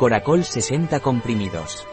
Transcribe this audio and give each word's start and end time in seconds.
Coracol 0.00 0.44
60 0.44 1.00
comprimidos. 1.00 1.86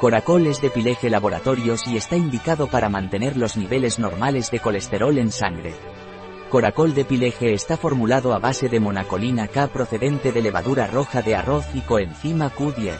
Coracol 0.00 0.48
es 0.48 0.60
de 0.60 0.68
Pileje 0.68 1.08
Laboratorios 1.08 1.86
y 1.86 1.96
está 1.96 2.16
indicado 2.16 2.66
para 2.66 2.88
mantener 2.88 3.36
los 3.36 3.56
niveles 3.56 4.00
normales 4.00 4.50
de 4.50 4.58
colesterol 4.58 5.16
en 5.18 5.30
sangre. 5.30 5.74
Coracol 6.50 6.92
de 6.92 7.04
Pileje 7.04 7.54
está 7.54 7.76
formulado 7.76 8.34
a 8.34 8.40
base 8.40 8.68
de 8.68 8.80
monacolina 8.80 9.46
K 9.46 9.68
procedente 9.68 10.32
de 10.32 10.42
levadura 10.42 10.88
roja 10.88 11.22
de 11.22 11.36
arroz 11.36 11.66
y 11.72 11.82
coenzima 11.82 12.52
Q10. 12.52 12.98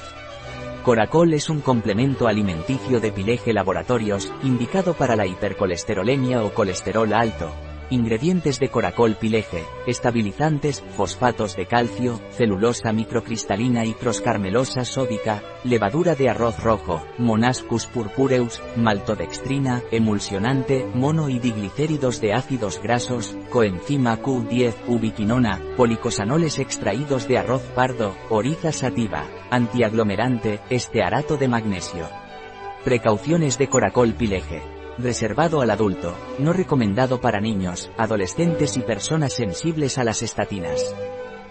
Coracol 0.85 1.35
es 1.35 1.51
un 1.51 1.61
complemento 1.61 2.29
alimenticio 2.29 3.01
de 3.01 3.11
Pileje 3.11 3.53
Laboratorios, 3.53 4.33
indicado 4.45 4.95
para 4.95 5.17
la 5.17 5.27
hipercolesterolemia 5.27 6.45
o 6.45 6.55
colesterol 6.55 7.13
alto. 7.13 7.51
Ingredientes 7.95 8.59
de 8.59 8.71
Coracol 8.71 9.15
Pileje, 9.15 9.65
estabilizantes, 9.87 10.83
fosfatos 10.97 11.55
de 11.55 11.67
calcio, 11.67 12.21
celulosa 12.33 12.93
microcristalina 12.93 13.85
y 13.85 13.95
proscarmelosa 13.95 14.85
sódica, 14.85 15.43
levadura 15.63 16.17
de 16.17 16.29
arroz 16.29 16.61
rojo, 16.61 17.07
monascus 17.19 17.87
purpureus, 17.87 18.61
maltodextrina, 18.77 19.81
emulsionante, 19.93 20.85
mono 20.93 21.29
y 21.29 21.39
diglicéridos 21.39 22.21
de 22.21 22.33
ácidos 22.33 22.83
grasos, 22.83 23.37
coenzima 23.49 24.21
Q10, 24.21 24.75
ubiquinona, 24.89 25.63
policosanoles 25.77 26.59
extraídos 26.59 27.29
de 27.29 27.39
arroz 27.39 27.63
pardo, 27.77 28.17
oriza 28.29 28.73
sativa, 28.73 29.29
antiaglomerante, 29.51 30.59
estearato 30.69 31.37
de 31.37 31.47
magnesio. 31.47 32.09
Precauciones 32.83 33.57
de 33.57 33.69
Coracol 33.69 34.15
Pileje. 34.15 34.74
Reservado 34.99 35.61
al 35.61 35.71
adulto, 35.71 36.15
no 36.39 36.53
recomendado 36.53 37.21
para 37.21 37.41
niños, 37.41 37.91
adolescentes 37.99 38.77
y 38.77 38.81
personas 38.81 39.33
sensibles 39.33 39.99
a 39.99 40.05
las 40.05 40.23
estatinas. 40.23 40.95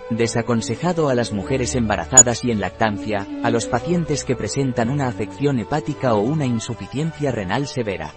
Desaconsejado 0.09 1.09
a 1.09 1.15
las 1.15 1.33
mujeres 1.33 1.75
embarazadas 1.75 2.45
y 2.45 2.51
en 2.51 2.61
lactancia, 2.61 3.27
a 3.43 3.49
los 3.49 3.65
pacientes 3.65 4.23
que 4.23 4.37
presentan 4.37 4.89
una 4.89 5.07
afección 5.07 5.59
hepática 5.59 6.13
o 6.13 6.19
una 6.19 6.45
insuficiencia 6.45 7.31
renal 7.31 7.67
severa. 7.67 8.13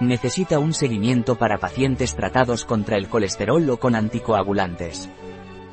Necesita 0.00 0.60
un 0.60 0.74
seguimiento 0.74 1.34
para 1.34 1.58
pacientes 1.58 2.14
tratados 2.14 2.64
contra 2.64 2.96
el 2.96 3.08
colesterol 3.08 3.68
o 3.68 3.78
con 3.78 3.96
anticoagulantes. 3.96 5.10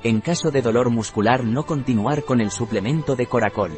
En 0.02 0.19
caso 0.19 0.49
de 0.49 0.64
dolor 0.64 0.89
muscular 0.89 1.44
no 1.44 1.64
continuar 1.67 2.23
con 2.23 2.42
el 2.42 2.49
suplemento 2.49 3.16
de 3.16 3.27
Coracol. 3.27 3.77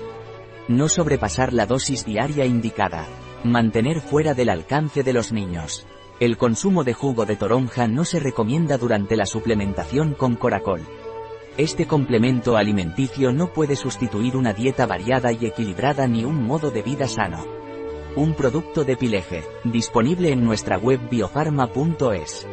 No 0.70 0.88
sobrepasar 0.88 1.52
la 1.52 1.66
dosis 1.66 2.06
diaria 2.06 2.46
indicada. 2.46 3.08
Mantener 3.44 4.02
fuera 4.02 4.36
del 4.36 4.50
alcance 4.50 5.02
de 5.02 5.14
los 5.14 5.32
niños. 5.32 5.88
El 6.20 6.38
consumo 6.38 6.84
de 6.84 6.94
jugo 6.94 7.26
de 7.26 7.36
toronja 7.36 7.88
no 7.88 8.06
se 8.06 8.20
recomienda 8.20 8.78
durante 8.78 9.16
la 9.16 9.26
suplementación 9.26 10.14
con 10.14 10.36
Coracol. 10.36 10.82
Este 11.58 11.88
complemento 11.88 12.56
alimenticio 12.56 13.34
no 13.34 13.52
puede 13.52 13.76
sustituir 13.76 14.38
una 14.38 14.54
dieta 14.54 14.86
variada 14.86 15.32
y 15.32 15.48
equilibrada 15.48 16.08
ni 16.08 16.24
un 16.24 16.44
modo 16.44 16.70
de 16.70 16.84
vida 16.84 17.08
sano. 17.08 17.44
Un 18.16 18.36
producto 18.36 18.84
de 18.84 18.96
Pileje, 18.96 19.44
disponible 19.64 20.32
en 20.32 20.44
nuestra 20.46 20.78
web 20.78 21.00
biofarma.es. 21.10 22.46